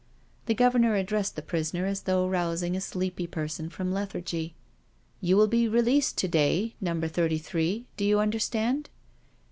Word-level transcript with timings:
The 0.47 0.55
Governor 0.55 0.95
addressed 0.95 1.35
the 1.35 1.43
prisoner 1.43 1.85
as 1.85 2.01
though 2.01 2.25
rous 2.27 2.63
ing 2.63 2.75
a 2.75 2.81
sleepy 2.81 3.27
person 3.27 3.69
from 3.69 3.91
lethargy:" 3.93 4.55
You 5.21 5.37
will 5.37 5.45
be 5.47 5.67
released 5.67 6.17
to 6.17 6.27
day. 6.27 6.73
Number 6.81 7.07
Thirty 7.07 7.37
three 7.37 7.85
you 7.99 8.19
understand?" 8.19 8.89